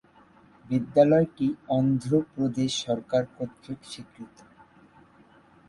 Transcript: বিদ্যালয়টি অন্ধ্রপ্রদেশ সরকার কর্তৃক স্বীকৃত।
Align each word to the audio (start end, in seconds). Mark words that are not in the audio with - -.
বিদ্যালয়টি 0.65 1.47
অন্ধ্রপ্রদেশ 1.69 2.71
সরকার 2.85 3.23
কর্তৃক 3.37 3.79
স্বীকৃত। 3.83 4.35